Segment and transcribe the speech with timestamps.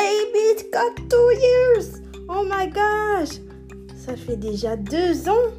[0.00, 2.00] baby, it's got two years.
[2.28, 3.38] Oh my gosh.
[3.96, 5.50] Ça fait déjà deux ans.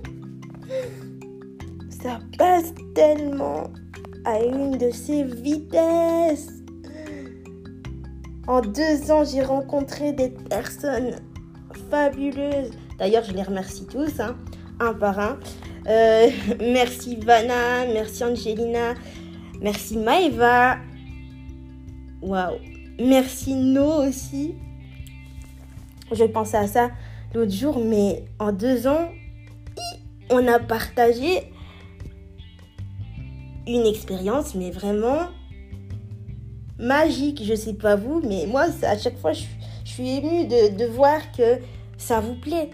[1.89, 3.71] Ça passe tellement
[4.25, 6.49] à une de ses vitesses.
[8.47, 11.15] En deux ans, j'ai rencontré des personnes
[11.89, 12.71] fabuleuses.
[12.97, 14.35] D'ailleurs, je les remercie tous, hein,
[14.79, 15.39] un par un.
[15.87, 16.29] Euh,
[16.59, 18.95] merci Vanna, merci Angelina,
[19.61, 20.77] merci Maeva.
[22.21, 22.70] Waouh.
[23.01, 24.53] Merci No aussi.
[26.11, 26.91] Je pensais à ça
[27.33, 29.09] l'autre jour, mais en deux ans,
[30.29, 31.51] on a partagé
[33.65, 35.29] une expérience, mais vraiment
[36.77, 37.43] magique.
[37.43, 39.45] Je sais pas vous, mais moi, à chaque fois, je,
[39.83, 41.57] suis émue de, voir que
[41.97, 42.69] ça vous plaît.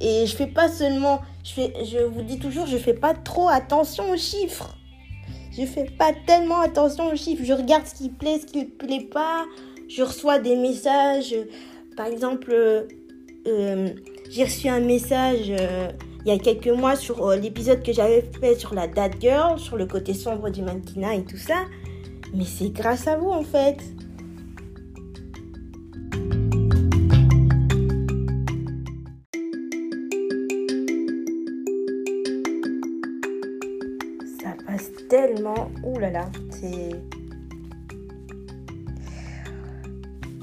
[0.00, 4.16] Et je fais pas seulement, je, vous dis toujours, je fais pas trop attention aux
[4.16, 4.76] chiffres.
[5.56, 7.44] Je fais pas tellement attention aux chiffres.
[7.44, 9.44] Je regarde ce qui plaît, ce qui ne plaît pas.
[9.88, 11.34] Je reçois des messages.
[11.96, 12.52] Par exemple,
[13.46, 13.88] euh,
[14.30, 15.88] j'ai reçu un message euh,
[16.24, 19.58] il y a quelques mois sur euh, l'épisode que j'avais fait sur la Dad Girl,
[19.58, 21.66] sur le côté sombre du mannequinat et tout ça.
[22.32, 23.76] Mais c'est grâce à vous en fait.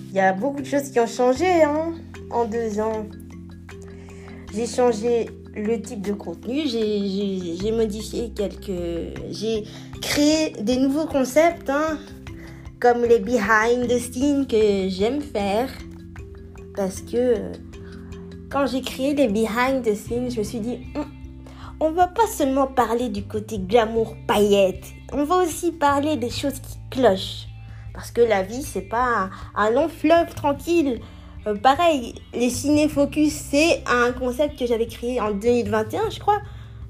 [0.09, 1.93] Il y a beaucoup de choses qui ont changé hein,
[2.29, 3.05] en deux ans.
[4.53, 9.15] J'ai changé le type de contenu, j'ai modifié quelques...
[9.29, 9.63] J'ai
[10.01, 11.97] créé des nouveaux concepts, hein,
[12.79, 15.69] comme les behind the scenes que j'aime faire.
[16.75, 17.35] Parce que
[18.49, 21.05] quand j'ai créé les behind the scenes, je me suis dit, hum,
[21.81, 26.59] on va pas seulement parler du côté glamour paillette, on va aussi parler des choses
[26.59, 27.47] qui clochent.
[27.91, 31.01] Parce que la vie, c'est pas un long fleuve tranquille.
[31.47, 36.39] Euh, pareil, les ciné-focus, c'est un concept que j'avais créé en 2021, je crois.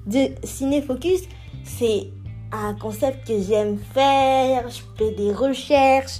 [0.05, 1.21] De ciné-focus,
[1.63, 2.09] c'est
[2.51, 4.69] un concept que j'aime faire.
[4.69, 6.19] Je fais des recherches.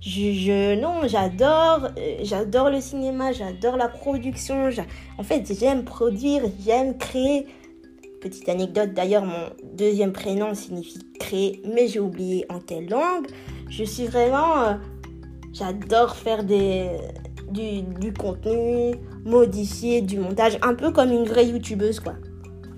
[0.00, 4.70] Je, non, j'adore, euh, j'adore le cinéma, j'adore la production.
[5.18, 7.46] En fait, j'aime produire, j'aime créer.
[8.22, 13.26] Petite anecdote, d'ailleurs, mon deuxième prénom signifie créer, mais j'ai oublié en quelle langue.
[13.68, 14.74] Je suis vraiment, euh,
[15.52, 16.90] j'adore faire des,
[17.50, 18.94] du, contenu
[19.24, 22.14] modifié, du montage, un peu comme une vraie youtubeuse quoi,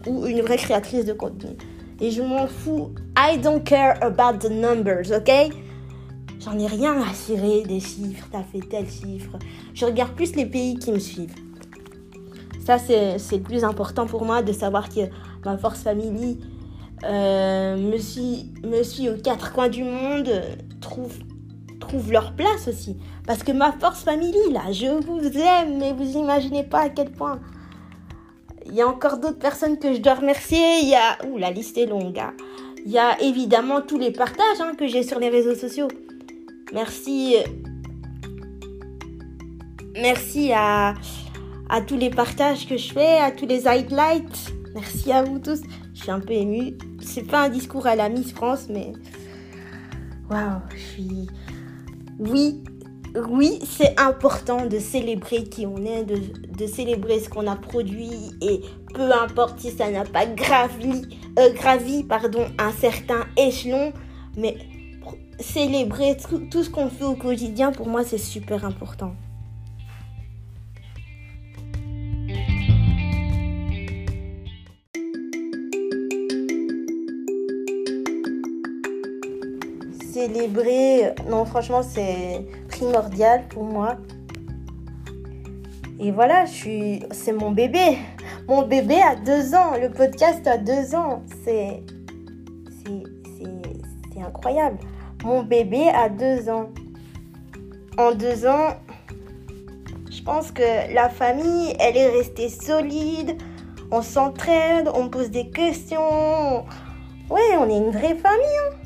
[0.06, 1.58] ou une vraie créatrice de contenu.
[2.00, 2.94] Et je m'en fous.
[3.14, 5.30] I don't care about the numbers, ok?
[6.40, 9.38] J'en ai rien à cirer des chiffres, t'as fait tel chiffre.
[9.74, 11.34] Je regarde plus les pays qui me suivent.
[12.64, 15.00] Ça, c'est le plus important pour moi de savoir que
[15.44, 16.38] ma Force Family
[17.04, 20.30] euh, me, suit, me aux quatre coins du monde,
[20.80, 21.18] trouve
[21.80, 22.96] trouvent leur place aussi.
[23.26, 27.10] Parce que ma force family, là, je vous aime, mais vous imaginez pas à quel
[27.10, 27.40] point.
[28.66, 30.80] Il y a encore d'autres personnes que je dois remercier.
[30.82, 31.18] Il y a...
[31.26, 32.18] Ouh, la liste est longue.
[32.18, 32.32] Hein.
[32.86, 35.88] Il y a évidemment tous les partages hein, que j'ai sur les réseaux sociaux.
[36.72, 37.36] Merci.
[39.94, 40.94] Merci à,
[41.68, 44.54] à tous les partages que je fais, à tous les highlights.
[44.74, 45.60] Merci à vous tous.
[45.94, 46.76] Je suis un peu émue.
[47.00, 48.92] C'est pas un discours à la Miss France, mais.
[50.28, 51.26] Waouh, je suis
[52.18, 52.62] oui,
[53.28, 58.60] oui, c'est important de célébrer qui on est, de, célébrer ce qu'on a produit et
[58.94, 61.02] peu importe si ça n'a pas gravi,
[61.38, 63.92] euh, gravi pardon, un certain échelon,
[64.36, 64.56] mais
[65.40, 66.16] célébrer
[66.50, 69.14] tout ce qu'on fait au quotidien, pour moi, c'est super important.
[80.26, 83.96] Célébrer, non franchement c'est primordial pour moi.
[86.00, 87.98] Et voilà, je suis, c'est mon bébé.
[88.48, 89.78] Mon bébé a deux ans.
[89.80, 91.22] Le podcast a deux ans.
[91.44, 91.82] C'est,
[94.26, 94.78] incroyable.
[95.22, 96.70] Mon bébé a deux ans.
[97.98, 98.76] En deux ans,
[100.10, 103.36] je pense que la famille, elle est restée solide.
[103.90, 106.64] On s'entraide, on pose des questions.
[107.30, 108.58] Ouais, on est une vraie famille.
[108.72, 108.83] Hein.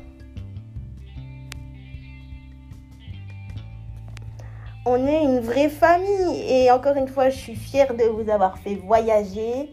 [4.89, 6.41] On est une vraie famille.
[6.49, 9.69] Et encore une fois, je suis fière de vous avoir fait voyager.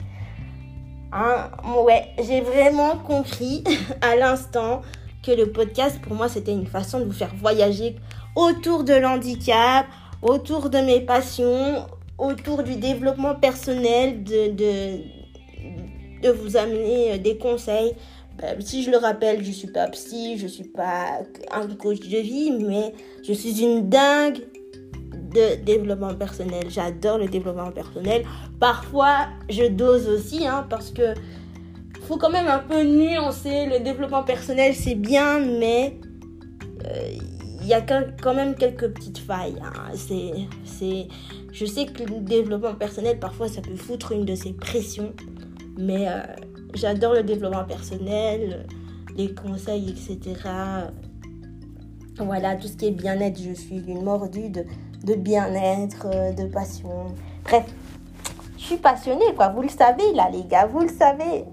[1.13, 1.51] Hein,
[1.85, 3.65] ouais, j'ai vraiment compris
[4.03, 4.83] à l'instant
[5.23, 7.97] que le podcast, pour moi, c'était une façon de vous faire voyager
[8.35, 9.87] autour de l'handicap,
[10.21, 11.87] autour de mes passions,
[12.19, 15.01] autour du développement personnel, de, de,
[16.23, 17.95] de vous amener des conseils.
[18.39, 21.21] Ben, si je le rappelle, je suis pas psy, je suis pas
[21.51, 22.93] un coach de vie, mais
[23.27, 24.43] je suis une dingue
[25.37, 26.65] de développement personnel.
[26.69, 28.25] J'adore le développement personnel.
[28.59, 31.15] Parfois, je dose aussi, hein, parce que
[32.07, 33.67] faut quand même un peu nuancer.
[33.67, 35.99] Le développement personnel, c'est bien, mais
[36.87, 37.13] euh,
[37.61, 39.61] il y a quand même quelques petites failles.
[39.63, 39.91] Hein.
[39.95, 40.33] C'est,
[40.65, 41.09] c'est,
[41.53, 45.13] je sais que le développement personnel, parfois, ça peut foutre une de ses pressions,
[45.77, 46.21] mais euh,
[46.75, 48.67] j'adore le développement personnel,
[49.17, 50.37] les conseils, etc.
[52.19, 54.65] Voilà, tout ce qui est bien-être, je suis une mordue de,
[55.05, 57.07] de bien-être, euh, de passion.
[57.45, 57.65] Bref,
[58.59, 59.49] je suis passionnée, quoi.
[59.49, 61.45] Vous le savez, là, les gars, vous le savez.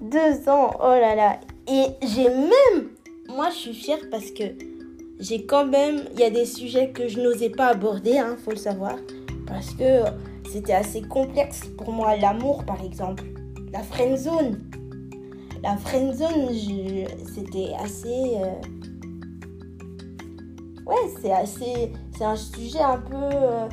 [0.00, 1.40] Deux ans, oh là là.
[1.68, 2.88] Et j'ai même,
[3.28, 4.44] moi, je suis fière parce que
[5.18, 8.50] j'ai quand même, il y a des sujets que je n'osais pas aborder, hein, faut
[8.50, 8.96] le savoir,
[9.46, 10.02] parce que
[10.52, 12.16] c'était assez complexe pour moi.
[12.16, 13.24] L'amour, par exemple,
[13.72, 14.58] la friend zone.
[15.62, 16.48] La friend zone,
[17.34, 18.36] c'était assez.
[18.36, 18.60] Euh,
[20.86, 21.92] ouais, c'est assez.
[22.16, 23.68] C'est un sujet un peu, euh,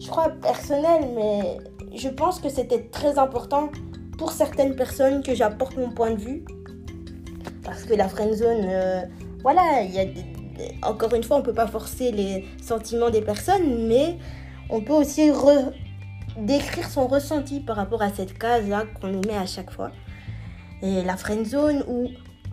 [0.00, 1.58] je crois, personnel, mais
[1.94, 3.70] je pense que c'était très important
[4.16, 6.44] pour certaines personnes que j'apporte mon point de vue.
[7.62, 9.02] Parce que la friend zone, euh,
[9.42, 10.04] voilà, il y a
[10.82, 14.18] encore une fois, on ne peut pas forcer les sentiments des personnes, mais
[14.70, 15.30] on peut aussi
[16.38, 19.90] décrire son ressenti par rapport à cette case-là qu'on nous met à chaque fois.
[20.82, 22.08] Et la friend zone, ou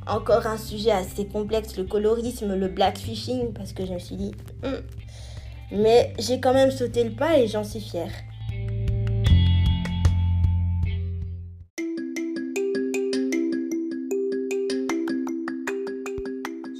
[0.07, 4.31] encore un sujet assez complexe, le colorisme, le blackfishing, parce que je me suis dit,
[4.63, 4.81] hmm.
[5.71, 8.11] Mais j'ai quand même sauté le pas et j'en suis fière.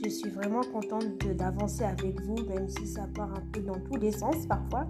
[0.03, 3.97] Je suis vraiment contente d'avancer avec vous, même si ça part un peu dans tous
[3.97, 4.87] les sens parfois.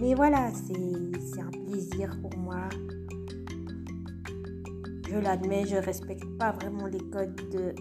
[0.00, 2.68] Mais voilà, c'est un plaisir pour moi
[5.10, 7.74] je l'admets, je respecte pas vraiment les codes de,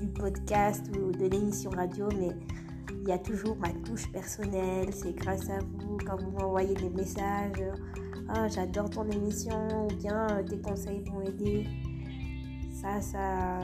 [0.00, 2.30] du podcast ou de l'émission radio, mais
[3.02, 4.92] il y a toujours ma touche personnelle.
[4.92, 7.62] C'est grâce à vous quand vous m'envoyez des messages.
[8.28, 11.66] Ah, j'adore ton émission, ou bien euh, tes conseils vont aider.
[12.72, 13.60] Ça, ça,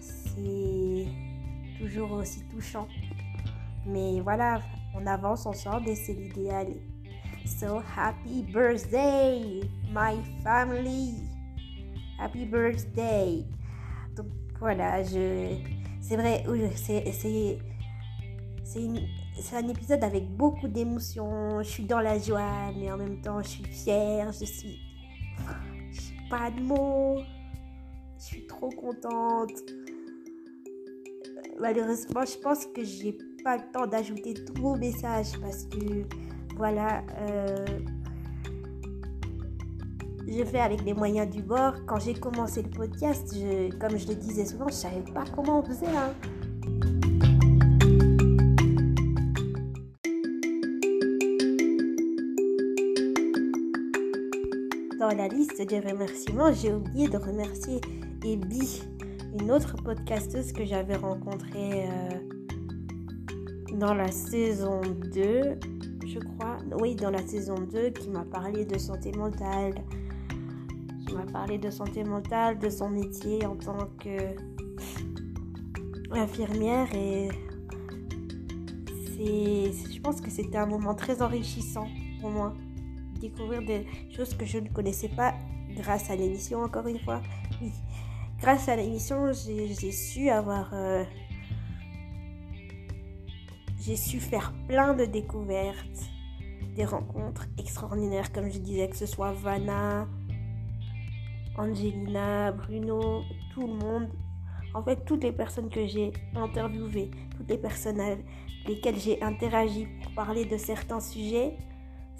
[0.00, 1.06] c'est
[1.78, 2.88] toujours aussi touchant.
[3.86, 4.60] Mais voilà,
[4.94, 6.68] on avance ensemble et c'est l'idéal.
[7.46, 9.60] So happy birthday,
[9.92, 11.14] my family!
[12.18, 13.44] Happy birthday.
[14.16, 14.26] Donc
[14.58, 15.56] voilà, je
[16.00, 17.58] c'est vrai, c'est
[18.72, 21.60] c'est un épisode avec beaucoup d'émotions.
[21.62, 24.30] Je suis dans la joie, mais en même temps, je suis fière.
[24.32, 24.78] Je suis.
[25.90, 27.18] Je pas de mots.
[28.18, 29.50] Je suis trop contente.
[31.58, 36.06] Malheureusement, je pense que j'ai pas le temps d'ajouter tous vos messages parce que
[36.56, 37.02] voilà.
[37.18, 37.66] Euh,
[40.28, 41.74] je fais avec les moyens du bord.
[41.86, 43.34] Quand j'ai commencé le podcast,
[43.80, 45.86] comme je le disais souvent, je savais pas comment on faisait.
[45.88, 46.12] Hein.
[55.10, 57.80] Dans la liste des remerciements, j'ai oublié de remercier
[58.24, 58.80] Ebi,
[59.40, 62.10] une autre podcasteuse que j'avais rencontrée euh,
[63.74, 64.80] dans la saison
[65.12, 65.58] 2,
[66.06, 66.58] je crois.
[66.80, 69.82] Oui, dans la saison 2, qui m'a parlé de santé mentale,
[71.10, 74.36] on m'a parlé de santé mentale, de son métier en tant que
[76.12, 77.30] infirmière et
[79.16, 81.88] c'est, je pense que c'était un moment très enrichissant
[82.20, 82.54] pour moi.
[83.20, 85.34] Découvrir des choses que je ne connaissais pas
[85.76, 87.20] grâce à l'émission, encore une fois.
[87.60, 87.72] Oui,
[88.40, 90.70] grâce à l'émission, j'ai, su avoir.
[90.72, 91.04] Euh,
[93.80, 96.10] j'ai su faire plein de découvertes,
[96.76, 100.06] des rencontres extraordinaires, comme je disais, que ce soit Vanna,
[101.56, 103.22] Angelina, Bruno,
[103.52, 104.08] tout le monde.
[104.74, 108.24] En fait, toutes les personnes que j'ai interviewées, toutes les personnes avec
[108.66, 111.56] lesquelles j'ai interagi pour parler de certains sujets,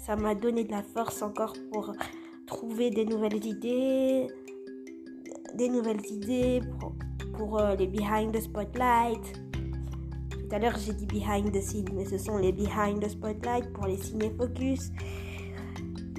[0.01, 1.93] ça m'a donné de la force encore pour
[2.47, 4.27] trouver des nouvelles idées,
[5.55, 6.61] des nouvelles idées
[7.37, 9.39] pour, euh, les behind the spotlight.
[10.31, 13.71] Tout à l'heure, j'ai dit behind the scene, mais ce sont les behind the spotlight
[13.73, 14.91] pour les ciné focus.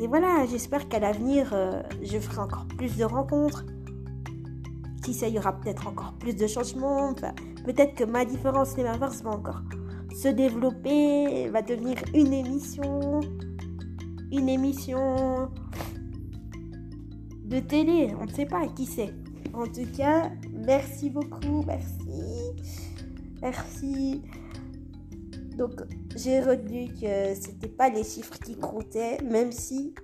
[0.01, 3.65] Et voilà, j'espère qu'à l'avenir, euh, je ferai encore plus de rencontres.
[5.05, 7.15] Qui sait, il y aura peut-être encore plus de changements.
[7.65, 9.63] peut-être que ma différence et ma force vont encore
[10.15, 13.21] se développer, va devenir une émission.
[14.33, 15.51] Une émission
[17.45, 18.15] de télé.
[18.19, 19.13] On ne sait pas, qui sait.
[19.53, 22.55] En tout cas, merci beaucoup, merci.
[23.43, 24.23] Merci.
[25.57, 25.83] Donc,
[26.17, 29.95] j'ai retenu que c'était pas les chiffres qui comptaient, même si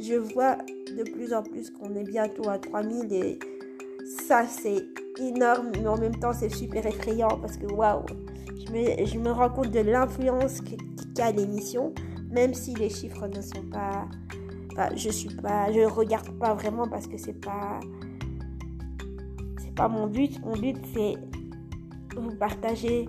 [0.00, 3.38] je vois de plus en plus qu'on est bientôt à 3000 et
[4.26, 4.84] ça c'est
[5.18, 8.04] énorme, mais en même temps c'est super effrayant parce que waouh,
[8.72, 10.60] je me rends compte de l'influence
[11.14, 11.92] qu'a l'émission,
[12.38, 14.06] même si les chiffres ne sont pas.
[14.72, 15.72] Enfin, je suis pas.
[15.72, 17.80] Je regarde pas vraiment parce que c'est pas.
[19.58, 20.40] C'est pas mon but.
[20.44, 21.14] Mon but, c'est
[22.16, 23.06] vous partager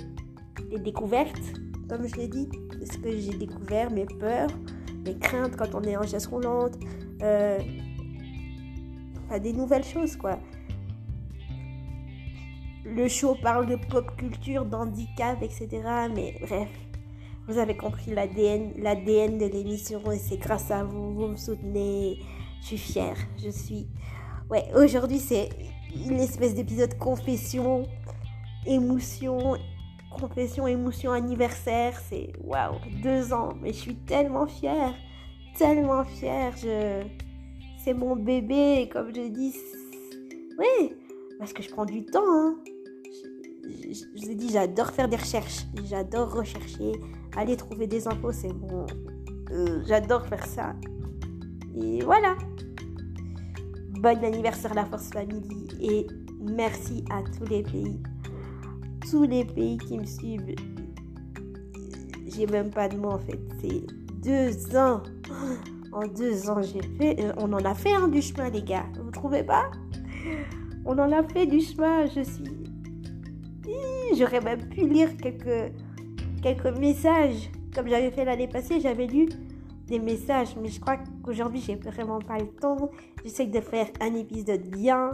[0.72, 1.48] des découvertes,
[1.88, 2.48] comme je l'ai dit,
[2.92, 4.50] ce que j'ai découvert, mes peurs,
[5.06, 6.78] mes craintes quand on est en chaise roulante,
[7.24, 7.60] euh,
[9.42, 10.40] des nouvelles choses, quoi.
[12.86, 15.68] Le show parle de pop culture, d'handicap, etc.
[16.14, 16.70] Mais bref,
[17.50, 22.20] vous avez compris l'ADN, l'ADN de l'émission et c'est grâce à vous, vous me soutenez.
[22.62, 23.88] Je suis fière, je suis...
[24.52, 25.50] Ouais, aujourd'hui c'est
[25.96, 27.88] une espèce d'épisode confession,
[28.68, 29.58] émotion,
[30.12, 32.00] confession, émotion, anniversaire.
[32.08, 33.50] C'est waouh, deux ans.
[33.60, 34.94] Mais je suis tellement fière,
[35.58, 36.56] tellement fière.
[36.56, 37.04] Je...
[37.84, 39.56] C'est mon bébé, comme je dis.
[40.60, 40.94] Oui,
[41.40, 42.20] parce que je prends du temps.
[42.28, 42.58] Hein.
[43.64, 45.66] Je, vous ai dit, j'adore faire des recherches.
[45.86, 46.94] J'adore rechercher,
[47.36, 48.32] aller trouver des infos.
[48.32, 48.86] C'est bon.
[49.52, 50.76] Euh, j'adore faire ça.
[51.76, 52.36] Et voilà.
[54.02, 56.08] Bon anniversaire la Force Family et
[56.42, 58.00] merci à tous les pays
[59.10, 60.56] tous les pays qui me suivent.
[62.28, 63.40] J'ai même pas de mots en fait.
[63.62, 63.82] C'est
[64.24, 65.02] deux ans.
[65.92, 67.20] En deux ans, j'ai fait.
[67.20, 68.86] Euh, on en a fait un du chemin, les gars.
[69.04, 69.72] Vous trouvez pas?
[70.86, 72.06] On en a fait du chemin.
[72.06, 72.59] Je suis.
[74.18, 75.74] J'aurais même pu lire quelques,
[76.42, 77.50] quelques messages.
[77.76, 79.28] Comme j'avais fait l'année passée, j'avais lu
[79.88, 80.56] des messages.
[80.62, 82.90] Mais je crois qu'aujourd'hui, j'ai vraiment pas le temps.
[83.24, 85.12] J'essaie de faire un épisode bien.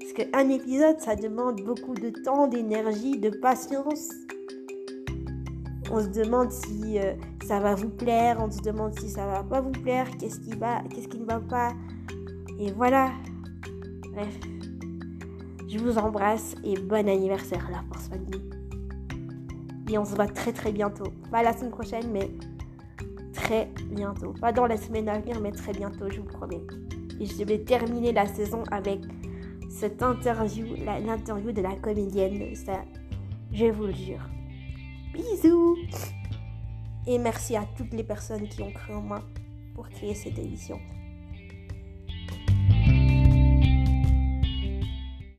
[0.00, 4.10] Parce qu'un épisode, ça demande beaucoup de temps, d'énergie, de patience.
[5.90, 7.14] On se demande si euh,
[7.46, 10.56] ça va vous plaire, on se demande si ça va pas vous plaire, qu'est-ce qui
[10.56, 11.72] va, qu'est-ce qui ne va pas.
[12.58, 13.10] Et voilà.
[14.12, 14.38] Bref.
[15.72, 18.42] Je vous embrasse et bon anniversaire la Force Famille.
[19.90, 21.06] Et on se voit très très bientôt.
[21.30, 22.30] Pas la semaine prochaine, mais
[23.32, 24.34] très bientôt.
[24.38, 26.60] Pas dans la semaine à venir, mais très bientôt, je vous promets.
[27.18, 29.00] Et je vais terminer la saison avec
[29.70, 32.54] cette interview, l'interview de la comédienne.
[32.54, 32.82] Ça,
[33.50, 34.28] je vous le jure.
[35.14, 35.78] Bisous
[37.06, 39.22] Et merci à toutes les personnes qui ont cru en moi
[39.74, 40.78] pour créer cette émission.